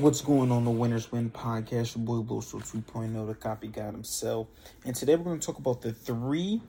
What's 0.00 0.22
going 0.22 0.50
on 0.50 0.64
the 0.64 0.70
Winners 0.70 1.12
Win 1.12 1.30
podcast? 1.30 1.94
Your 1.94 2.06
boy 2.06 2.26
Boso 2.26 2.54
2.0, 2.54 3.26
the 3.26 3.34
copy 3.34 3.68
guy 3.68 3.84
himself. 3.84 4.46
And 4.86 4.96
today 4.96 5.14
we're 5.14 5.24
going 5.24 5.40
to 5.40 5.46
talk 5.46 5.58
about 5.58 5.82
the 5.82 5.92
three 5.92 6.62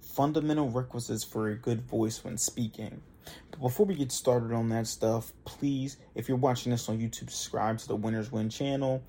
fundamental 0.00 0.70
requisites 0.70 1.22
for 1.22 1.50
a 1.50 1.54
good 1.54 1.82
voice 1.82 2.24
when 2.24 2.38
speaking. 2.38 3.02
But 3.50 3.60
before 3.60 3.84
we 3.84 3.94
get 3.94 4.10
started 4.10 4.54
on 4.54 4.70
that 4.70 4.86
stuff, 4.86 5.34
please, 5.44 5.98
if 6.14 6.28
you're 6.28 6.38
watching 6.38 6.72
this 6.72 6.88
on 6.88 6.98
YouTube, 6.98 7.28
subscribe 7.28 7.76
to 7.76 7.88
the 7.88 7.96
Winners 7.96 8.32
Win 8.32 8.48
channel 8.48 9.02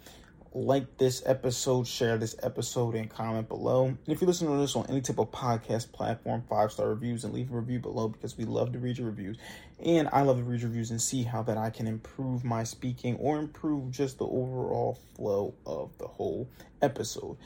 like 0.55 0.97
this 0.97 1.23
episode, 1.25 1.87
share 1.87 2.17
this 2.17 2.35
episode, 2.43 2.95
and 2.95 3.09
comment 3.09 3.47
below. 3.47 3.85
And 3.85 3.97
if 4.07 4.21
you're 4.21 4.27
listening 4.27 4.51
to 4.51 4.57
this 4.59 4.75
on 4.75 4.85
any 4.87 5.01
type 5.01 5.19
of 5.19 5.31
podcast 5.31 5.91
platform, 5.91 6.43
five 6.49 6.71
star 6.71 6.89
reviews 6.89 7.23
and 7.23 7.33
leave 7.33 7.51
a 7.51 7.55
review 7.55 7.79
below 7.79 8.07
because 8.07 8.37
we 8.37 8.45
love 8.45 8.71
to 8.73 8.79
read 8.79 8.97
your 8.97 9.07
reviews. 9.07 9.37
And 9.83 10.09
I 10.13 10.21
love 10.21 10.37
to 10.37 10.43
read 10.43 10.61
your 10.61 10.69
reviews 10.69 10.91
and 10.91 11.01
see 11.01 11.23
how 11.23 11.43
that 11.43 11.57
I 11.57 11.69
can 11.69 11.87
improve 11.87 12.43
my 12.43 12.63
speaking 12.63 13.15
or 13.17 13.39
improve 13.39 13.91
just 13.91 14.19
the 14.19 14.25
overall 14.25 14.99
flow 15.15 15.55
of 15.65 15.97
the 15.97 16.07
whole 16.07 16.47
episode. 16.81 17.37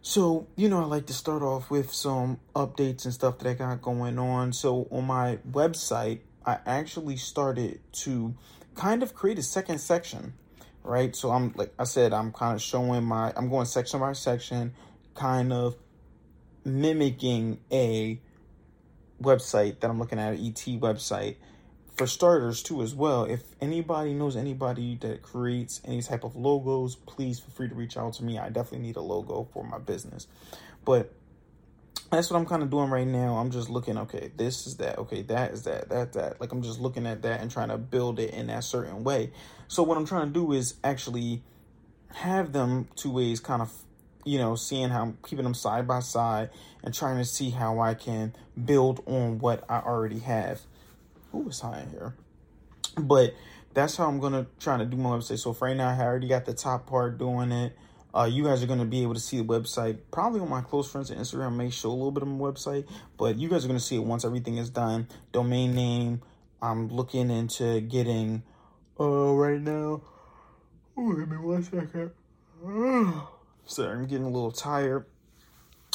So, 0.00 0.48
you 0.56 0.68
know, 0.68 0.80
I 0.80 0.84
like 0.84 1.06
to 1.06 1.12
start 1.12 1.42
off 1.42 1.70
with 1.70 1.92
some 1.92 2.40
updates 2.56 3.04
and 3.04 3.14
stuff 3.14 3.38
that 3.38 3.48
I 3.48 3.54
got 3.54 3.82
going 3.82 4.18
on. 4.18 4.52
So, 4.52 4.88
on 4.90 5.06
my 5.06 5.38
website, 5.48 6.20
I 6.44 6.58
actually 6.66 7.16
started 7.16 7.80
to 7.92 8.34
kind 8.74 9.02
of 9.02 9.14
create 9.14 9.38
a 9.38 9.42
second 9.42 9.78
section 9.78 10.34
right? 10.82 11.14
So 11.14 11.30
I'm 11.30 11.52
like 11.56 11.72
I 11.78 11.84
said, 11.84 12.12
I'm 12.12 12.32
kind 12.32 12.54
of 12.54 12.62
showing 12.62 13.04
my 13.04 13.32
I'm 13.36 13.48
going 13.48 13.66
section 13.66 14.00
by 14.00 14.12
section, 14.12 14.74
kind 15.14 15.52
of 15.52 15.76
mimicking 16.64 17.58
a 17.70 18.20
website 19.20 19.80
that 19.80 19.90
I'm 19.90 19.98
looking 19.98 20.18
at, 20.18 20.34
ET 20.34 20.80
website. 20.80 21.36
For 21.96 22.06
starters, 22.06 22.62
too, 22.62 22.82
as 22.82 22.94
well, 22.94 23.24
if 23.24 23.42
anybody 23.60 24.14
knows 24.14 24.34
anybody 24.34 24.96
that 25.02 25.22
creates 25.22 25.80
any 25.84 26.00
type 26.00 26.24
of 26.24 26.34
logos, 26.34 26.96
please 26.96 27.38
feel 27.38 27.50
free 27.50 27.68
to 27.68 27.74
reach 27.74 27.96
out 27.96 28.14
to 28.14 28.24
me. 28.24 28.38
I 28.38 28.48
definitely 28.48 28.86
need 28.86 28.96
a 28.96 29.02
logo 29.02 29.46
for 29.52 29.62
my 29.62 29.78
business. 29.78 30.26
But 30.84 31.12
that's 32.12 32.30
what 32.30 32.38
I'm 32.38 32.44
kind 32.44 32.62
of 32.62 32.70
doing 32.70 32.90
right 32.90 33.06
now. 33.06 33.36
I'm 33.36 33.50
just 33.50 33.70
looking, 33.70 33.96
okay, 33.96 34.30
this 34.36 34.66
is 34.66 34.76
that, 34.76 34.98
okay, 34.98 35.22
that 35.22 35.52
is 35.52 35.62
that, 35.62 35.88
that, 35.88 36.12
that. 36.12 36.40
Like 36.40 36.52
I'm 36.52 36.62
just 36.62 36.78
looking 36.78 37.06
at 37.06 37.22
that 37.22 37.40
and 37.40 37.50
trying 37.50 37.70
to 37.70 37.78
build 37.78 38.20
it 38.20 38.34
in 38.34 38.48
that 38.48 38.64
certain 38.64 39.02
way. 39.02 39.32
So 39.66 39.82
what 39.82 39.96
I'm 39.96 40.04
trying 40.04 40.26
to 40.26 40.32
do 40.32 40.52
is 40.52 40.74
actually 40.84 41.42
have 42.14 42.52
them 42.52 42.88
two 42.96 43.10
ways, 43.10 43.40
kind 43.40 43.62
of, 43.62 43.72
you 44.24 44.38
know, 44.38 44.56
seeing 44.56 44.90
how 44.90 45.02
I'm 45.02 45.18
keeping 45.26 45.44
them 45.44 45.54
side 45.54 45.88
by 45.88 46.00
side 46.00 46.50
and 46.84 46.92
trying 46.92 47.16
to 47.16 47.24
see 47.24 47.48
how 47.48 47.80
I 47.80 47.94
can 47.94 48.34
build 48.62 49.02
on 49.06 49.38
what 49.38 49.64
I 49.70 49.78
already 49.78 50.18
have. 50.18 50.60
Who 51.30 51.48
is 51.48 51.60
high 51.60 51.80
in 51.80 51.90
here? 51.90 52.14
But 52.98 53.34
that's 53.72 53.96
how 53.96 54.06
I'm 54.06 54.20
gonna 54.20 54.46
try 54.60 54.76
to 54.76 54.84
do 54.84 54.98
my 54.98 55.10
website. 55.10 55.38
So 55.38 55.54
for 55.54 55.66
right 55.66 55.76
now, 55.76 55.88
I 55.88 55.98
already 55.98 56.28
got 56.28 56.44
the 56.44 56.52
top 56.52 56.86
part 56.86 57.16
doing 57.16 57.52
it. 57.52 57.74
Uh, 58.14 58.24
you 58.24 58.44
guys 58.44 58.62
are 58.62 58.66
going 58.66 58.78
to 58.78 58.84
be 58.84 59.02
able 59.02 59.14
to 59.14 59.20
see 59.20 59.38
the 59.38 59.44
website 59.44 59.98
probably 60.10 60.40
on 60.40 60.48
my 60.48 60.60
close 60.60 60.90
friends 60.90 61.10
on 61.10 61.16
Instagram. 61.16 61.56
May 61.56 61.70
show 61.70 61.88
a 61.88 61.92
little 61.92 62.10
bit 62.10 62.22
of 62.22 62.28
my 62.28 62.38
website, 62.38 62.86
but 63.16 63.38
you 63.38 63.48
guys 63.48 63.64
are 63.64 63.68
going 63.68 63.78
to 63.78 63.84
see 63.84 63.96
it 63.96 64.04
once 64.04 64.24
everything 64.24 64.58
is 64.58 64.70
done. 64.70 65.08
Domain 65.32 65.74
name. 65.74 66.22
I'm 66.60 66.88
looking 66.88 67.30
into 67.30 67.80
getting. 67.80 68.42
Uh, 69.00 69.32
right 69.32 69.60
now. 69.60 70.02
Oh, 70.96 71.12
give 71.14 71.28
me 71.28 71.38
one 71.38 71.62
second. 71.62 72.10
sorry, 73.64 73.96
I'm 73.96 74.06
getting 74.06 74.26
a 74.26 74.30
little 74.30 74.52
tired. 74.52 75.06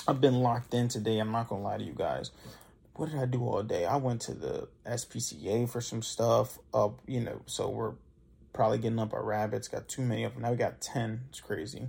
I've 0.07 0.19
been 0.19 0.39
locked 0.39 0.73
in 0.73 0.87
today. 0.87 1.19
I'm 1.19 1.31
not 1.31 1.49
gonna 1.49 1.61
lie 1.61 1.77
to 1.77 1.83
you 1.83 1.93
guys. 1.93 2.31
What 2.95 3.11
did 3.11 3.19
I 3.19 3.25
do 3.25 3.45
all 3.45 3.61
day? 3.61 3.85
I 3.85 3.97
went 3.97 4.21
to 4.21 4.33
the 4.33 4.67
SPCA 4.85 5.69
for 5.69 5.81
some 5.81 6.01
stuff. 6.01 6.57
Uh, 6.73 6.89
you 7.05 7.19
know, 7.19 7.41
so 7.45 7.69
we're 7.69 7.93
probably 8.57 8.79
getting 8.79 8.97
up 8.97 9.13
our 9.13 9.23
rabbits. 9.23 9.67
Got 9.67 9.87
too 9.87 10.01
many 10.01 10.23
of 10.23 10.33
them. 10.33 10.41
Now 10.41 10.49
we 10.49 10.57
got 10.57 10.81
10. 10.81 11.21
It's 11.29 11.39
crazy. 11.39 11.87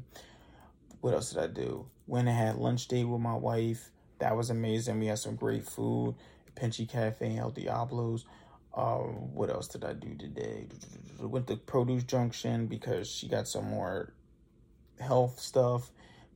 What 1.00 1.14
else 1.14 1.32
did 1.32 1.42
I 1.42 1.46
do? 1.46 1.86
Went 2.06 2.28
and 2.28 2.36
had 2.36 2.56
lunch 2.56 2.86
date 2.88 3.04
with 3.04 3.22
my 3.22 3.34
wife. 3.34 3.88
That 4.18 4.36
was 4.36 4.50
amazing. 4.50 5.00
We 5.00 5.06
had 5.06 5.18
some 5.18 5.34
great 5.34 5.64
food. 5.64 6.14
Pinchy 6.54 6.86
Cafe 6.86 7.26
and 7.26 7.38
El 7.38 7.50
Diablos. 7.50 8.26
Uh, 8.74 8.98
what 8.98 9.48
else 9.48 9.66
did 9.66 9.82
I 9.82 9.94
do 9.94 10.14
today? 10.14 10.66
Went 11.20 11.46
to 11.46 11.56
Produce 11.56 12.04
Junction 12.04 12.66
because 12.66 13.10
she 13.10 13.28
got 13.28 13.48
some 13.48 13.64
more 13.64 14.12
health 15.00 15.40
stuff. 15.40 15.90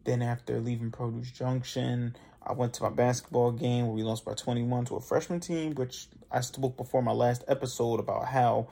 Then 0.05 0.23
after 0.23 0.61
leaving 0.61 0.93
Produce 0.93 1.31
Junction, 1.31 2.17
I 2.43 2.55
went 2.55 2.73
to 2.75 2.83
my 2.83 2.91
basketball 2.91 3.53
game 3.53 3.87
where 3.87 3.95
we 3.95 4.03
lost 4.03 4.25
by 4.25 4.33
21 4.33 4.87
to 4.87 4.97
a 4.97 5.01
freshman 5.01 5.41
team, 5.41 5.75
which 5.75 6.07
I 6.31 6.41
spoke 6.41 6.79
before 6.79 7.03
my 7.03 7.13
last 7.13 7.45
episode 7.49 8.01
about 8.01 8.29
how 8.29 8.69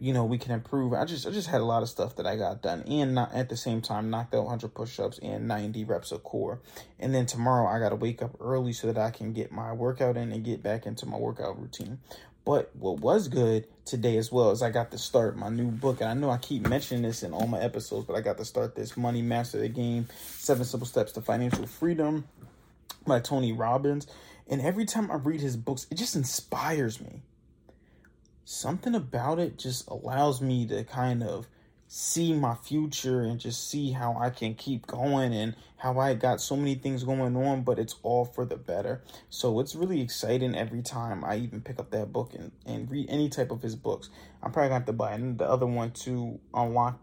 you 0.00 0.12
know 0.12 0.24
we 0.24 0.38
can 0.38 0.52
improve. 0.52 0.92
I 0.92 1.04
just 1.04 1.26
I 1.26 1.30
just 1.30 1.48
had 1.48 1.60
a 1.60 1.64
lot 1.64 1.82
of 1.82 1.88
stuff 1.88 2.16
that 2.16 2.26
I 2.26 2.36
got 2.36 2.62
done 2.62 2.82
and 2.82 3.14
not 3.14 3.32
at 3.34 3.48
the 3.48 3.56
same 3.56 3.80
time 3.80 4.10
knocked 4.10 4.34
out 4.34 4.44
100 4.44 4.72
push-ups 4.74 5.18
and 5.18 5.48
90 5.48 5.84
reps 5.84 6.12
of 6.12 6.22
core. 6.22 6.60
And 6.98 7.14
then 7.14 7.26
tomorrow 7.26 7.66
I 7.66 7.78
got 7.80 7.90
to 7.90 7.96
wake 7.96 8.22
up 8.22 8.36
early 8.40 8.72
so 8.72 8.86
that 8.92 8.98
I 8.98 9.10
can 9.10 9.32
get 9.32 9.50
my 9.50 9.72
workout 9.72 10.16
in 10.16 10.32
and 10.32 10.44
get 10.44 10.62
back 10.62 10.86
into 10.86 11.06
my 11.06 11.16
workout 11.16 11.60
routine. 11.60 11.98
But 12.44 12.74
what 12.76 13.00
was 13.00 13.28
good 13.28 13.66
today 13.84 14.16
as 14.16 14.32
well 14.32 14.52
is 14.52 14.62
I 14.62 14.70
got 14.70 14.90
to 14.92 14.98
start 14.98 15.36
my 15.36 15.50
new 15.50 15.70
book. 15.70 16.00
And 16.00 16.08
I 16.08 16.14
know 16.14 16.30
I 16.30 16.38
keep 16.38 16.66
mentioning 16.66 17.02
this 17.02 17.22
in 17.22 17.34
all 17.34 17.46
my 17.46 17.60
episodes, 17.60 18.06
but 18.06 18.14
I 18.14 18.20
got 18.20 18.38
to 18.38 18.44
start 18.44 18.74
this 18.74 18.96
Money 18.96 19.20
Master 19.20 19.58
the 19.58 19.68
Game: 19.68 20.08
Seven 20.16 20.64
Simple 20.64 20.86
Steps 20.86 21.12
to 21.12 21.20
Financial 21.20 21.66
Freedom 21.66 22.24
by 23.06 23.20
Tony 23.20 23.52
Robbins. 23.52 24.06
And 24.46 24.62
every 24.62 24.86
time 24.86 25.10
I 25.10 25.16
read 25.16 25.42
his 25.42 25.58
books, 25.58 25.86
it 25.90 25.96
just 25.96 26.16
inspires 26.16 27.02
me 27.02 27.20
something 28.48 28.94
about 28.94 29.38
it 29.38 29.58
just 29.58 29.86
allows 29.88 30.40
me 30.40 30.66
to 30.66 30.82
kind 30.82 31.22
of 31.22 31.46
see 31.86 32.32
my 32.32 32.54
future 32.54 33.20
and 33.20 33.38
just 33.38 33.68
see 33.68 33.90
how 33.90 34.16
I 34.18 34.30
can 34.30 34.54
keep 34.54 34.86
going 34.86 35.34
and 35.34 35.54
how 35.76 35.98
I 35.98 36.14
got 36.14 36.40
so 36.40 36.56
many 36.56 36.74
things 36.74 37.04
going 37.04 37.36
on, 37.36 37.60
but 37.62 37.78
it's 37.78 37.96
all 38.02 38.24
for 38.24 38.46
the 38.46 38.56
better. 38.56 39.02
So 39.28 39.60
it's 39.60 39.74
really 39.74 40.00
exciting 40.00 40.56
every 40.56 40.80
time 40.80 41.26
I 41.26 41.36
even 41.36 41.60
pick 41.60 41.78
up 41.78 41.90
that 41.90 42.10
book 42.10 42.32
and, 42.32 42.50
and 42.64 42.90
read 42.90 43.10
any 43.10 43.28
type 43.28 43.50
of 43.50 43.60
his 43.60 43.76
books. 43.76 44.08
I'm 44.42 44.50
probably 44.50 44.70
to 44.70 44.74
have 44.74 44.86
to 44.86 44.94
buy 44.94 45.18
the 45.18 45.46
other 45.46 45.66
one 45.66 45.90
to 46.04 46.40
unlock, 46.54 46.98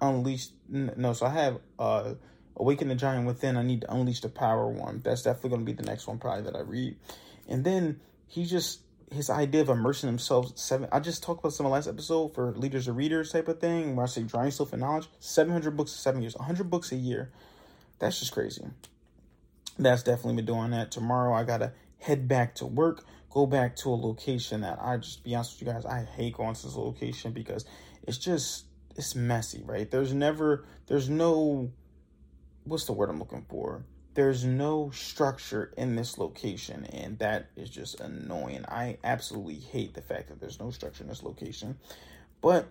unleash. 0.00 0.48
No, 0.66 1.12
so 1.12 1.26
I 1.26 1.30
have 1.30 1.58
uh, 1.78 2.14
Awaken 2.56 2.88
the 2.88 2.94
Giant 2.94 3.26
Within. 3.26 3.58
I 3.58 3.62
need 3.62 3.82
to 3.82 3.92
unleash 3.92 4.22
the 4.22 4.30
power 4.30 4.66
one. 4.66 5.02
That's 5.04 5.24
definitely 5.24 5.50
going 5.50 5.66
to 5.66 5.72
be 5.72 5.76
the 5.76 5.88
next 5.88 6.06
one 6.06 6.18
probably 6.18 6.44
that 6.44 6.56
I 6.56 6.60
read. 6.60 6.96
And 7.48 7.64
then 7.64 8.00
he 8.26 8.46
just 8.46 8.80
his 9.14 9.30
idea 9.30 9.62
of 9.62 9.68
immersing 9.68 10.08
himself 10.08 10.56
seven 10.58 10.88
I 10.92 11.00
just 11.00 11.22
talked 11.22 11.40
about 11.40 11.52
some 11.52 11.66
of 11.66 11.70
the 11.70 11.74
last 11.74 11.86
episode 11.86 12.34
for 12.34 12.52
leaders 12.52 12.88
or 12.88 12.92
readers 12.92 13.32
type 13.32 13.48
of 13.48 13.60
thing 13.60 13.96
where 13.96 14.04
I 14.04 14.08
say 14.08 14.22
drawing 14.22 14.46
yourself 14.46 14.74
in 14.74 14.80
knowledge. 14.80 15.08
Seven 15.20 15.52
hundred 15.52 15.76
books 15.76 15.92
in 15.92 15.98
seven 15.98 16.22
years, 16.22 16.36
hundred 16.38 16.70
books 16.70 16.92
a 16.92 16.96
year. 16.96 17.30
That's 17.98 18.18
just 18.18 18.32
crazy. 18.32 18.64
That's 19.78 20.02
definitely 20.02 20.36
been 20.36 20.46
doing 20.46 20.70
that. 20.72 20.90
Tomorrow 20.90 21.34
I 21.34 21.44
gotta 21.44 21.72
head 21.98 22.28
back 22.28 22.54
to 22.56 22.66
work, 22.66 23.04
go 23.30 23.46
back 23.46 23.76
to 23.76 23.88
a 23.90 23.96
location 23.96 24.60
that 24.60 24.78
I 24.80 24.98
just 24.98 25.24
be 25.24 25.34
honest 25.34 25.58
with 25.60 25.68
you 25.68 25.72
guys, 25.72 25.86
I 25.86 26.04
hate 26.04 26.34
going 26.34 26.54
to 26.54 26.62
this 26.62 26.76
location 26.76 27.32
because 27.32 27.64
it's 28.02 28.18
just 28.18 28.66
it's 28.96 29.14
messy, 29.14 29.62
right? 29.64 29.90
There's 29.90 30.12
never 30.12 30.64
there's 30.86 31.08
no 31.08 31.70
what's 32.64 32.84
the 32.84 32.92
word 32.92 33.10
I'm 33.10 33.18
looking 33.18 33.46
for? 33.48 33.84
There's 34.14 34.44
no 34.44 34.90
structure 34.90 35.72
in 35.76 35.96
this 35.96 36.18
location 36.18 36.86
and 36.86 37.18
that 37.18 37.50
is 37.56 37.68
just 37.68 38.00
annoying. 38.00 38.64
I 38.68 38.98
absolutely 39.04 39.56
hate 39.56 39.94
the 39.94 40.02
fact 40.02 40.28
that 40.28 40.40
there's 40.40 40.60
no 40.60 40.70
structure 40.70 41.02
in 41.02 41.08
this 41.08 41.22
location. 41.22 41.78
But 42.40 42.68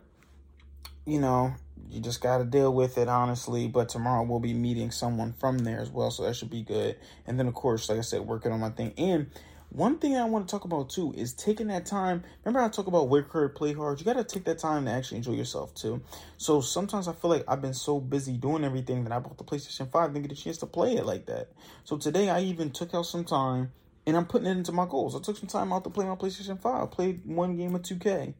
you 1.06 1.20
know 1.20 1.54
you 1.90 2.00
just 2.00 2.22
got 2.22 2.38
to 2.38 2.46
deal 2.46 2.74
with 2.74 2.98
it 2.98 3.10
honestly. 3.10 3.68
But 3.68 3.90
tomorrow 3.90 4.24
we'll 4.24 4.40
be 4.40 4.54
meeting 4.54 4.92
someone 4.92 5.34
from 5.34 5.60
there 5.60 5.80
as 5.80 5.90
well 5.90 6.12
so 6.12 6.24
that 6.24 6.36
should 6.36 6.50
be 6.50 6.64
good. 6.64 6.98
And 7.28 7.38
then 7.38 7.48
of 7.48 7.54
course 7.54 7.90
like 7.90 7.98
i 7.98 8.02
said 8.02 8.22
working 8.22 8.52
on 8.52 8.62
my 8.62 8.70
thing. 8.70 8.94
And 8.98 9.30
one 9.74 9.98
thing 9.98 10.16
I 10.16 10.26
want 10.26 10.48
to 10.48 10.52
talk 10.52 10.66
about 10.66 10.92
too 10.92 11.14
is 11.18 11.34
taking 11.34 11.68
that 11.68 11.88
time. 11.88 12.24
Remember, 12.44 12.64
I 12.64 12.70
talk 12.70 12.86
about 12.86 13.10
work 13.10 13.32
hard, 13.32 13.56
play 13.56 13.74
hard. 13.74 14.00
You 14.00 14.06
got 14.06 14.14
to 14.14 14.24
take 14.24 14.46
that 14.46 14.60
time 14.60 14.86
to 14.86 14.92
actually 14.92 15.18
enjoy 15.18 15.34
yourself 15.34 15.74
too. 15.74 16.02
So 16.38 16.62
sometimes 16.62 17.08
I 17.08 17.14
feel 17.14 17.32
like 17.32 17.44
I've 17.48 17.62
been 17.62 17.74
so 17.74 18.00
busy 18.00 18.38
doing 18.38 18.64
everything 18.64 19.04
that 19.04 19.12
I 19.12 19.18
bought 19.18 19.38
the 19.38 19.44
PlayStation 19.44 19.92
5 19.92 20.14
didn't 20.14 20.28
get 20.28 20.38
a 20.38 20.42
chance 20.42 20.60
to 20.60 20.68
play 20.68 20.96
it 20.96 21.06
like 21.06 21.26
that. 21.26 21.50
So 21.86 21.98
today 21.98 22.30
I 22.30 22.42
even 22.42 22.70
took 22.70 22.94
out 22.94 23.08
some 23.08 23.24
time 23.24 23.72
and 24.06 24.16
I'm 24.16 24.26
putting 24.26 24.48
it 24.48 24.52
into 24.52 24.72
my 24.72 24.86
goals. 24.86 25.16
I 25.16 25.20
took 25.22 25.38
some 25.38 25.50
time 25.50 25.74
out 25.74 25.84
to 25.86 25.90
play 25.90 26.06
my 26.06 26.16
PlayStation 26.16 26.62
5. 26.62 26.84
I 26.84 26.86
played 26.86 27.26
one 27.26 27.58
game 27.58 27.74
of 27.74 27.82
2K, 27.82 28.36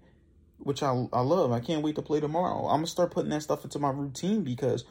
which 0.60 0.84
I, 0.84 0.90
I 1.12 1.22
love. 1.22 1.52
I 1.52 1.62
can't 1.62 1.82
wait 1.82 1.96
to 1.96 2.04
play 2.04 2.20
tomorrow. 2.20 2.68
I'm 2.68 2.78
going 2.78 2.86
to 2.86 2.92
start 2.92 3.12
putting 3.12 3.32
that 3.32 3.42
stuff 3.42 3.64
into 3.64 3.80
my 3.80 3.90
routine 3.90 4.44
because 4.44 4.86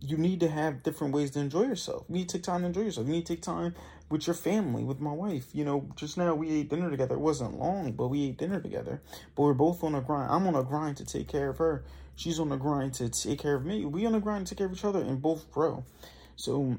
you 0.00 0.16
need 0.16 0.40
to 0.40 0.48
have 0.48 0.82
different 0.82 1.14
ways 1.14 1.30
to 1.32 1.40
enjoy 1.40 1.62
yourself. 1.62 2.04
You 2.08 2.16
need 2.16 2.28
to 2.28 2.38
take 2.38 2.44
time 2.44 2.60
to 2.60 2.66
enjoy 2.66 2.82
yourself. 2.82 3.06
You 3.06 3.14
need 3.14 3.26
to 3.26 3.34
take 3.34 3.42
time 3.42 3.74
with 4.10 4.26
your 4.26 4.34
family, 4.34 4.84
with 4.84 5.00
my 5.00 5.12
wife. 5.12 5.48
You 5.52 5.64
know, 5.64 5.88
just 5.96 6.16
now 6.18 6.34
we 6.34 6.50
ate 6.50 6.68
dinner 6.68 6.90
together. 6.90 7.14
It 7.14 7.20
wasn't 7.20 7.58
long, 7.58 7.92
but 7.92 8.08
we 8.08 8.28
ate 8.28 8.38
dinner 8.38 8.60
together. 8.60 9.00
But 9.34 9.42
we're 9.42 9.54
both 9.54 9.82
on 9.82 9.94
a 9.94 10.00
grind. 10.00 10.30
I'm 10.30 10.46
on 10.46 10.54
a 10.54 10.62
grind 10.62 10.98
to 10.98 11.06
take 11.06 11.28
care 11.28 11.48
of 11.48 11.58
her. 11.58 11.84
She's 12.14 12.38
on 12.38 12.52
a 12.52 12.56
grind 12.56 12.94
to 12.94 13.08
take 13.08 13.38
care 13.38 13.54
of 13.54 13.64
me. 13.64 13.84
We 13.84 14.06
on 14.06 14.14
a 14.14 14.20
grind 14.20 14.46
to 14.46 14.50
take 14.50 14.58
care 14.58 14.66
of 14.66 14.72
each 14.72 14.84
other 14.84 15.00
and 15.00 15.20
both 15.20 15.50
grow. 15.50 15.84
So 16.36 16.78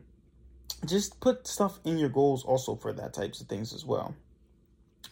just 0.86 1.20
put 1.20 1.48
stuff 1.48 1.80
in 1.84 1.98
your 1.98 2.10
goals 2.10 2.44
also 2.44 2.76
for 2.76 2.94
that 2.94 3.14
types 3.14 3.42
of 3.42 3.48
things 3.48 3.74
as 3.74 3.84
well. 3.84 4.16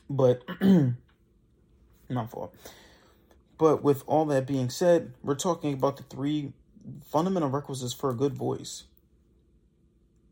But 0.10 0.44
my 0.62 2.26
fault. 2.28 2.56
But 3.58 3.84
with 3.84 4.04
all 4.06 4.26
that 4.26 4.48
being 4.48 4.70
said, 4.70 5.14
we're 5.24 5.36
talking 5.36 5.74
about 5.74 5.98
the 5.98 6.04
three 6.04 6.54
fundamental 7.06 7.50
requisites 7.50 7.94
for 7.94 8.10
a 8.10 8.14
good 8.14 8.34
voice. 8.34 8.84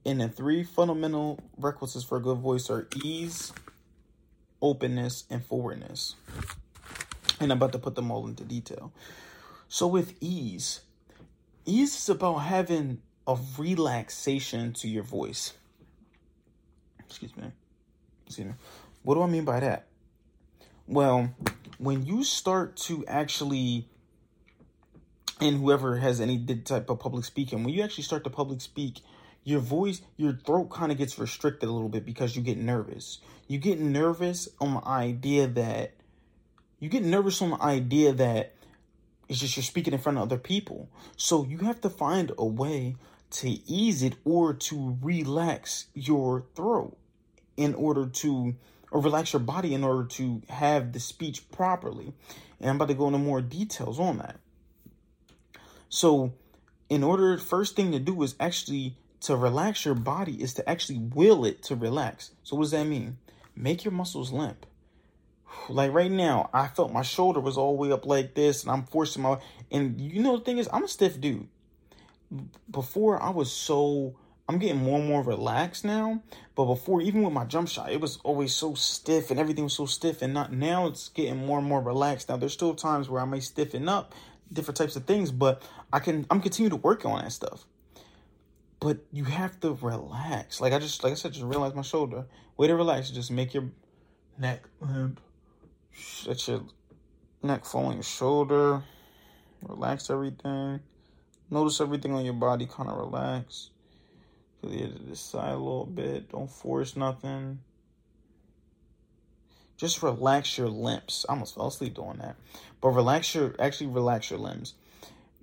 And 0.06 0.20
the 0.20 0.28
three 0.28 0.64
fundamental 0.64 1.40
requisites 1.58 2.04
for 2.04 2.18
a 2.18 2.22
good 2.22 2.40
voice 2.40 2.70
are 2.70 2.88
ease, 3.04 3.54
openness, 4.62 5.26
and 5.30 5.44
forwardness. 5.44 6.16
And 7.40 7.52
I'm 7.52 7.58
about 7.58 7.72
to 7.72 7.80
put 7.80 7.96
them 7.96 8.12
all 8.12 8.28
into 8.28 8.44
detail. 8.44 8.92
So 9.68 9.88
with 9.88 10.16
ease, 10.20 10.82
ease 11.66 11.96
is 11.96 12.10
about 12.10 12.40
having 12.40 13.02
a 13.26 13.38
relaxation 13.58 14.74
to 14.74 14.88
your 14.88 15.04
voice. 15.04 15.54
Excuse 17.00 17.36
me. 17.38 17.52
Excuse 18.26 18.48
me. 18.48 18.54
What 19.04 19.16
do 19.16 19.24
I 19.24 19.28
mean 19.28 19.46
by 19.46 19.60
that? 19.62 19.88
Well, 20.88 21.34
when 21.78 22.06
you 22.06 22.24
start 22.24 22.76
to 22.78 23.06
actually 23.08 23.88
and 25.40 25.58
whoever 25.58 25.98
has 25.98 26.22
any 26.22 26.44
type 26.44 26.90
of 26.90 27.00
public 27.00 27.26
speaking, 27.26 27.64
when 27.64 27.74
you 27.74 27.84
actually 27.84 28.04
start 28.04 28.24
to 28.24 28.30
public 28.30 28.62
speak, 28.62 29.02
your 29.44 29.60
voice, 29.60 30.02
your 30.16 30.34
throat 30.34 30.70
kind 30.70 30.92
of 30.92 30.98
gets 30.98 31.20
restricted 31.20 31.68
a 31.68 31.72
little 31.72 31.90
bit 31.90 32.06
because 32.06 32.36
you 32.36 32.42
get 32.42 32.58
nervous. 32.58 33.20
You 33.48 33.58
get 33.58 33.80
nervous 33.80 34.48
on 34.62 34.76
the 34.76 34.88
idea 34.88 35.48
that 35.48 35.94
you 36.80 36.90
get 36.90 37.04
nervous 37.04 37.42
on 37.42 37.52
the 37.52 37.62
idea 37.62 38.14
that 38.14 38.56
it's 39.30 39.40
just 39.40 39.56
you're 39.56 39.64
speaking 39.64 39.94
in 39.94 40.00
front 40.00 40.18
of 40.18 40.24
other 40.24 40.38
people. 40.38 40.90
So 41.16 41.46
you 41.46 41.60
have 41.60 41.80
to 41.82 41.90
find 41.90 42.32
a 42.38 42.46
way 42.46 42.96
to 43.32 43.50
ease 43.50 44.04
it 44.04 44.16
or 44.26 44.54
to 44.54 44.98
relax 45.02 45.88
your 45.94 46.46
throat 46.56 46.98
in 47.58 47.74
order 47.74 48.06
to 48.08 48.56
or 48.92 49.02
relax 49.02 49.34
your 49.34 49.40
body 49.40 49.74
in 49.74 49.84
order 49.84 50.04
to 50.04 50.42
have 50.50 50.94
the 50.94 51.00
speech 51.00 51.50
properly. 51.52 52.14
And 52.60 52.70
I'm 52.70 52.76
about 52.76 52.90
to 52.90 52.94
go 52.94 53.08
into 53.08 53.18
more 53.18 53.42
details 53.42 54.00
on 54.00 54.20
that. 54.20 54.40
So, 55.94 56.34
in 56.90 57.04
order, 57.04 57.38
first 57.38 57.76
thing 57.76 57.92
to 57.92 58.00
do 58.00 58.24
is 58.24 58.34
actually 58.40 58.98
to 59.22 59.36
relax 59.36 59.86
your 59.86 59.94
body 59.94 60.42
is 60.42 60.56
to 60.56 60.68
actually 60.68 60.98
will 60.98 61.46
it 61.46 61.62
to 61.64 61.76
relax. 61.76 62.32
So, 62.42 62.56
what 62.56 62.64
does 62.64 62.72
that 62.72 62.88
mean? 62.88 63.18
Make 63.56 63.86
your 63.86 63.92
muscles 63.92 64.32
limp. 64.32 64.66
Like 65.70 65.94
right 65.94 66.10
now, 66.10 66.50
I 66.52 66.66
felt 66.66 66.92
my 66.92 67.04
shoulder 67.04 67.40
was 67.40 67.58
all 67.58 67.76
the 67.76 67.82
way 67.84 67.92
up 67.92 68.08
like 68.08 68.34
this, 68.34 68.64
and 68.64 68.72
I'm 68.72 68.86
forcing 68.86 69.22
my. 69.22 69.38
And 69.72 70.02
you 70.02 70.24
know 70.24 70.38
the 70.38 70.44
thing 70.44 70.58
is, 70.58 70.68
I'm 70.74 70.86
a 70.86 70.88
stiff 70.88 71.22
dude. 71.22 71.48
Before 72.72 73.22
I 73.22 73.30
was 73.30 73.52
so 73.52 74.16
I'm 74.50 74.58
getting 74.58 74.84
more 74.84 74.98
and 75.00 75.08
more 75.08 75.22
relaxed 75.22 75.86
now. 75.86 76.24
But 76.56 76.66
before, 76.66 77.02
even 77.04 77.22
with 77.22 77.34
my 77.34 77.46
jump 77.46 77.70
shot, 77.70 77.92
it 77.92 78.02
was 78.02 78.18
always 78.24 78.54
so 78.56 78.74
stiff 78.74 79.30
and 79.30 79.40
everything 79.40 79.66
was 79.66 79.74
so 79.74 79.86
stiff. 79.86 80.24
And 80.24 80.34
not 80.34 80.52
now, 80.52 80.88
it's 80.88 81.10
getting 81.10 81.46
more 81.46 81.60
and 81.60 81.68
more 81.68 81.82
relaxed. 81.82 82.30
Now, 82.30 82.38
there's 82.38 82.54
still 82.54 82.74
times 82.74 83.10
where 83.10 83.22
I 83.22 83.26
may 83.26 83.40
stiffen 83.40 83.88
up 83.88 84.14
different 84.54 84.78
types 84.78 84.96
of 84.96 85.06
things, 85.06 85.32
but 85.32 85.62
I 85.94 86.00
can 86.00 86.26
I'm 86.32 86.42
continue 86.42 86.72
to 86.72 86.76
work 86.76 87.06
on 87.06 87.24
that 87.24 87.32
stuff. 87.32 87.66
But 88.80 88.98
you 89.14 89.24
have 89.26 89.60
to 89.62 89.78
relax. 89.82 90.60
Like 90.60 90.74
I 90.74 90.80
just 90.80 91.04
like 91.04 91.12
I 91.12 91.16
said, 91.16 91.34
just 91.34 91.46
realize 91.46 91.76
my 91.76 91.84
shoulder. 91.84 92.26
Way 92.58 92.68
to 92.68 92.76
relax. 92.76 93.12
Just 93.12 93.32
make 93.32 93.54
your 93.54 93.70
neck 94.38 94.64
limp. 94.82 95.22
Let 96.26 96.48
your 96.48 96.64
neck 97.44 97.64
fall 97.64 97.86
on 97.86 97.94
your 97.94 98.04
shoulder. 98.04 98.84
Relax 99.62 100.10
everything. 100.10 100.82
Notice 101.50 101.80
everything 101.80 102.14
on 102.14 102.26
your 102.26 102.34
body 102.34 102.66
kind 102.66 102.90
of 102.90 102.98
relax 102.98 103.70
to 104.62 104.68
the 104.68 105.16
side 105.16 105.54
a 105.54 105.58
little 105.58 105.86
bit. 105.86 106.32
Don't 106.32 106.50
force 106.50 106.96
nothing. 106.96 107.60
Just 109.78 110.02
relax 110.02 110.58
your 110.58 110.70
limbs. 110.70 111.26
I 111.28 111.34
almost 111.34 111.56
fell 111.56 111.68
asleep 111.68 111.96
doing 111.96 112.18
that. 112.18 112.36
But 112.82 112.90
relax 112.90 113.36
your, 113.36 113.56
actually 113.60 113.88
relax 113.88 114.30
your 114.30 114.40
limbs. 114.40 114.74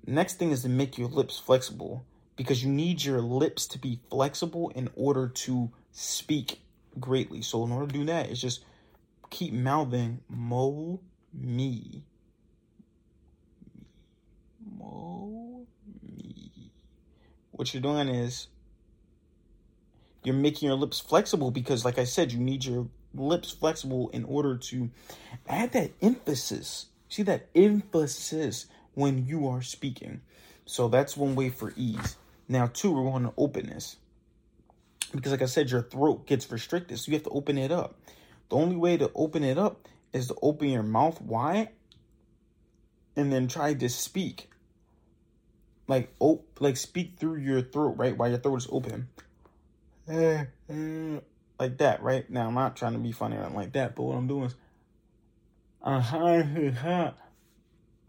Next 0.05 0.39
thing 0.39 0.51
is 0.51 0.63
to 0.63 0.69
make 0.69 0.97
your 0.97 1.07
lips 1.07 1.37
flexible 1.37 2.05
because 2.35 2.63
you 2.63 2.71
need 2.71 3.03
your 3.03 3.21
lips 3.21 3.67
to 3.67 3.79
be 3.79 3.99
flexible 4.09 4.69
in 4.75 4.89
order 4.95 5.27
to 5.27 5.71
speak 5.91 6.61
greatly. 6.99 7.41
So 7.41 7.63
in 7.63 7.71
order 7.71 7.87
to 7.87 7.93
do 7.93 8.05
that, 8.05 8.29
it's 8.29 8.41
just 8.41 8.65
keep 9.29 9.53
mouthing 9.53 10.21
mo 10.27 10.99
me. 11.33 12.03
Mo 14.77 15.65
me. 16.03 16.71
What 17.51 17.73
you're 17.73 17.81
doing 17.81 18.07
is 18.07 18.47
you're 20.23 20.35
making 20.35 20.67
your 20.67 20.77
lips 20.77 20.99
flexible 20.99 21.51
because, 21.51 21.85
like 21.85 21.97
I 21.97 22.03
said, 22.03 22.31
you 22.31 22.39
need 22.39 22.65
your 22.65 22.87
lips 23.13 23.51
flexible 23.51 24.09
in 24.09 24.23
order 24.23 24.57
to 24.57 24.89
add 25.47 25.73
that 25.73 25.91
emphasis. 26.01 26.87
See 27.09 27.23
that 27.23 27.47
emphasis 27.53 28.67
when 28.93 29.25
you 29.25 29.47
are 29.47 29.61
speaking. 29.61 30.21
So 30.65 30.87
that's 30.87 31.17
one 31.17 31.35
way 31.35 31.49
for 31.49 31.73
ease. 31.75 32.15
Now, 32.47 32.67
two, 32.67 32.91
we're 32.91 33.09
going 33.09 33.23
to 33.23 33.33
openness. 33.37 33.97
Because, 35.13 35.31
like 35.31 35.41
I 35.41 35.45
said, 35.45 35.69
your 35.69 35.81
throat 35.81 36.25
gets 36.25 36.49
restricted, 36.51 36.99
so 36.99 37.11
you 37.11 37.17
have 37.17 37.23
to 37.23 37.29
open 37.29 37.57
it 37.57 37.71
up. 37.71 37.95
The 38.49 38.55
only 38.55 38.75
way 38.75 38.97
to 38.97 39.11
open 39.15 39.43
it 39.43 39.57
up 39.57 39.87
is 40.13 40.27
to 40.27 40.35
open 40.41 40.69
your 40.69 40.83
mouth 40.83 41.21
wide 41.21 41.69
and 43.15 43.31
then 43.31 43.47
try 43.47 43.73
to 43.73 43.89
speak. 43.89 44.49
Like, 45.87 46.13
oh, 46.21 46.43
like 46.59 46.77
speak 46.77 47.15
through 47.17 47.37
your 47.37 47.61
throat, 47.61 47.95
right? 47.97 48.15
While 48.15 48.29
your 48.29 48.39
throat 48.39 48.57
is 48.57 48.67
open. 48.71 49.09
Like 51.59 51.77
that, 51.77 52.01
right? 52.01 52.27
Now 52.27 52.47
I'm 52.47 52.55
not 52.55 52.75
trying 52.75 52.93
to 52.93 52.97
be 52.97 53.11
funny 53.11 53.35
or 53.35 53.41
anything 53.41 53.55
like 53.55 53.73
that, 53.73 53.95
but 53.95 54.01
what 54.01 54.15
I'm 54.17 54.25
doing 54.25 54.45
is 54.45 54.55
uh-huh, 55.83 56.17
uh-huh. 56.17 57.11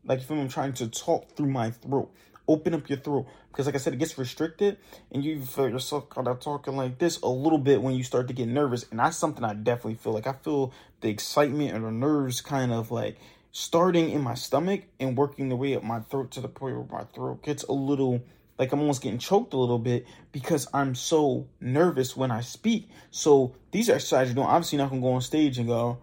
Like 0.04 0.20
if 0.20 0.30
I'm 0.30 0.48
trying 0.48 0.72
to 0.74 0.88
talk 0.88 1.36
through 1.36 1.48
my 1.48 1.70
throat. 1.70 2.12
Open 2.48 2.74
up 2.74 2.88
your 2.88 2.98
throat. 2.98 3.26
Because 3.50 3.66
like 3.66 3.74
I 3.74 3.78
said, 3.78 3.92
it 3.92 3.98
gets 3.98 4.18
restricted 4.18 4.78
and 5.12 5.24
you 5.24 5.42
feel 5.42 5.68
yourself 5.68 6.08
kind 6.08 6.26
of 6.26 6.40
talking 6.40 6.76
like 6.76 6.98
this 6.98 7.20
a 7.20 7.28
little 7.28 7.58
bit 7.58 7.82
when 7.82 7.94
you 7.94 8.02
start 8.02 8.28
to 8.28 8.34
get 8.34 8.48
nervous. 8.48 8.84
And 8.90 8.98
that's 8.98 9.16
something 9.16 9.44
I 9.44 9.54
definitely 9.54 9.94
feel 9.94 10.12
like 10.12 10.26
I 10.26 10.32
feel 10.32 10.72
the 11.00 11.08
excitement 11.08 11.74
and 11.74 11.84
the 11.84 11.90
nerves 11.90 12.40
kind 12.40 12.72
of 12.72 12.90
like 12.90 13.18
starting 13.52 14.10
in 14.10 14.22
my 14.22 14.34
stomach 14.34 14.84
and 14.98 15.16
working 15.16 15.50
the 15.50 15.56
way 15.56 15.76
up 15.76 15.84
my 15.84 16.00
throat 16.00 16.30
to 16.32 16.40
the 16.40 16.48
point 16.48 16.76
where 16.76 17.00
my 17.00 17.04
throat 17.14 17.42
gets 17.42 17.62
a 17.64 17.72
little 17.72 18.22
like 18.58 18.72
I'm 18.72 18.80
almost 18.80 19.02
getting 19.02 19.18
choked 19.18 19.54
a 19.54 19.56
little 19.56 19.78
bit 19.78 20.06
because 20.30 20.68
I'm 20.72 20.94
so 20.94 21.48
nervous 21.60 22.16
when 22.16 22.30
I 22.30 22.40
speak. 22.42 22.88
So 23.10 23.54
these 23.70 23.88
are 23.88 23.94
exercises 23.94 24.34
you're. 24.34 24.46
Obviously, 24.48 24.78
not 24.78 24.90
gonna 24.90 25.00
go 25.00 25.12
on 25.12 25.20
stage 25.20 25.58
and 25.58 25.66
go 25.66 25.98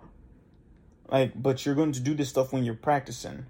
like, 1.12 1.32
but 1.42 1.66
you're 1.66 1.76
going 1.76 1.92
to 1.94 2.00
do 2.00 2.14
this 2.14 2.30
stuff 2.30 2.54
when 2.54 2.64
you're 2.64 2.76
practicing. 2.76 3.46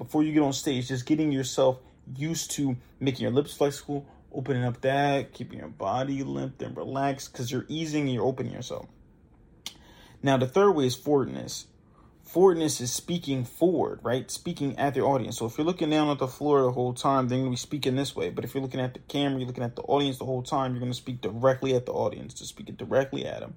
Before 0.00 0.24
you 0.24 0.32
get 0.32 0.42
on 0.42 0.52
stage, 0.52 0.88
just 0.88 1.06
getting 1.06 1.30
yourself 1.30 1.78
used 2.16 2.50
to 2.52 2.76
making 2.98 3.22
your 3.22 3.30
lips 3.30 3.54
flexible, 3.54 4.06
opening 4.32 4.64
up 4.64 4.80
that, 4.80 5.32
keeping 5.32 5.60
your 5.60 5.68
body 5.68 6.24
limp 6.24 6.60
and 6.60 6.76
relaxed, 6.76 7.32
because 7.32 7.52
you're 7.52 7.66
easing 7.68 8.06
and 8.06 8.14
you're 8.14 8.24
opening 8.24 8.52
yourself. 8.52 8.88
Now, 10.22 10.36
the 10.36 10.46
third 10.46 10.72
way 10.72 10.86
is 10.86 10.96
forwardness 10.96 11.66
forwardness 12.30 12.80
is 12.80 12.92
speaking 12.92 13.44
forward, 13.44 13.98
right? 14.04 14.30
Speaking 14.30 14.78
at 14.78 14.94
the 14.94 15.00
audience. 15.00 15.36
So 15.38 15.46
if 15.46 15.58
you're 15.58 15.66
looking 15.66 15.90
down 15.90 16.08
at 16.10 16.18
the 16.18 16.28
floor 16.28 16.62
the 16.62 16.70
whole 16.70 16.94
time, 16.94 17.26
then 17.26 17.38
you're 17.38 17.48
to 17.48 17.50
be 17.50 17.56
speaking 17.56 17.96
this 17.96 18.14
way. 18.14 18.30
But 18.30 18.44
if 18.44 18.54
you're 18.54 18.62
looking 18.62 18.78
at 18.78 18.94
the 18.94 19.00
camera, 19.00 19.40
you're 19.40 19.48
looking 19.48 19.64
at 19.64 19.74
the 19.74 19.82
audience 19.82 20.18
the 20.18 20.26
whole 20.26 20.42
time, 20.44 20.72
you're 20.72 20.80
going 20.80 20.92
to 20.92 20.96
speak 20.96 21.20
directly 21.20 21.74
at 21.74 21.86
the 21.86 21.92
audience, 21.92 22.34
to 22.34 22.44
speak 22.44 22.68
it 22.68 22.76
directly 22.76 23.26
at 23.26 23.40
them. 23.40 23.56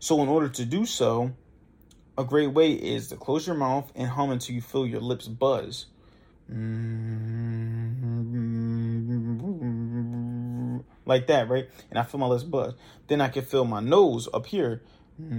So 0.00 0.20
in 0.22 0.28
order 0.28 0.50
to 0.50 0.64
do 0.66 0.84
so, 0.84 1.32
a 2.18 2.24
great 2.24 2.52
way 2.52 2.72
is 2.72 3.08
to 3.08 3.16
close 3.16 3.46
your 3.46 3.56
mouth 3.56 3.90
and 3.94 4.08
hum 4.08 4.30
until 4.30 4.54
you 4.54 4.60
feel 4.60 4.86
your 4.86 5.00
lips 5.00 5.28
buzz. 5.28 5.86
Like 11.06 11.26
that, 11.28 11.48
right? 11.48 11.68
And 11.90 11.98
I 11.98 12.02
feel 12.02 12.20
my 12.20 12.26
lips 12.26 12.44
buzz. 12.44 12.74
Then 13.08 13.20
I 13.20 13.28
can 13.28 13.44
feel 13.44 13.64
my 13.64 13.80
nose 13.80 14.28
up 14.32 14.46
here. 14.46 14.82
Now 15.18 15.32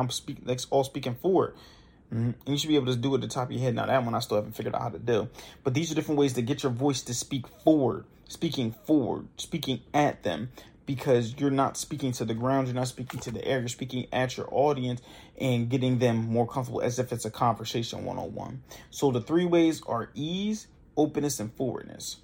I'm 0.00 0.10
speaking, 0.10 0.44
like 0.46 0.60
all 0.70 0.84
speaking 0.84 1.14
forward. 1.14 1.54
And 2.10 2.34
you 2.46 2.56
should 2.56 2.68
be 2.68 2.76
able 2.76 2.92
to 2.92 2.96
do 2.96 3.12
it 3.14 3.16
at 3.16 3.20
the 3.22 3.28
top 3.28 3.48
of 3.48 3.52
your 3.52 3.60
head. 3.60 3.74
Now 3.74 3.86
that 3.86 4.04
one 4.04 4.14
I 4.14 4.20
still 4.20 4.36
haven't 4.36 4.54
figured 4.54 4.74
out 4.74 4.82
how 4.82 4.88
to 4.90 4.98
do. 4.98 5.28
But 5.62 5.74
these 5.74 5.90
are 5.90 5.94
different 5.94 6.18
ways 6.18 6.34
to 6.34 6.42
get 6.42 6.62
your 6.62 6.72
voice 6.72 7.02
to 7.02 7.14
speak 7.14 7.48
forward, 7.48 8.04
speaking 8.28 8.74
forward, 8.86 9.26
speaking 9.36 9.80
at 9.92 10.22
them. 10.22 10.50
Because 10.86 11.34
you're 11.38 11.50
not 11.50 11.76
speaking 11.76 12.12
to 12.12 12.24
the 12.24 12.34
ground, 12.34 12.66
you're 12.66 12.74
not 12.74 12.88
speaking 12.88 13.20
to 13.20 13.30
the 13.30 13.44
air, 13.44 13.58
you're 13.60 13.68
speaking 13.68 14.06
at 14.12 14.36
your 14.36 14.46
audience 14.50 15.00
and 15.40 15.70
getting 15.70 15.98
them 15.98 16.16
more 16.16 16.46
comfortable 16.46 16.82
as 16.82 16.98
if 16.98 17.12
it's 17.12 17.24
a 17.24 17.30
conversation 17.30 18.04
one 18.04 18.18
on 18.18 18.34
one. 18.34 18.62
So 18.90 19.10
the 19.10 19.20
three 19.20 19.46
ways 19.46 19.82
are 19.86 20.10
ease, 20.14 20.66
openness, 20.96 21.40
and 21.40 21.52
forwardness. 21.54 22.18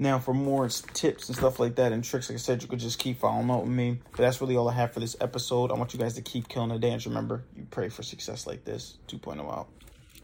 Now, 0.00 0.20
for 0.20 0.32
more 0.32 0.68
tips 0.68 1.28
and 1.28 1.36
stuff 1.36 1.58
like 1.58 1.74
that 1.74 1.90
and 1.90 2.04
tricks, 2.04 2.28
like 2.28 2.36
I 2.36 2.38
said, 2.38 2.62
you 2.62 2.68
could 2.68 2.78
just 2.78 3.00
keep 3.00 3.18
following 3.18 3.50
up 3.50 3.62
with 3.62 3.72
me. 3.72 3.98
But 4.12 4.18
that's 4.18 4.40
really 4.40 4.56
all 4.56 4.68
I 4.68 4.74
have 4.74 4.92
for 4.92 5.00
this 5.00 5.16
episode. 5.20 5.72
I 5.72 5.74
want 5.74 5.92
you 5.92 5.98
guys 5.98 6.14
to 6.14 6.22
keep 6.22 6.48
killing 6.48 6.68
the 6.68 6.78
dance. 6.78 7.04
Remember, 7.04 7.42
you 7.56 7.66
pray 7.68 7.88
for 7.88 8.04
success 8.04 8.46
like 8.46 8.64
this. 8.64 8.98
2.0 9.08 9.40
out. 9.52 9.66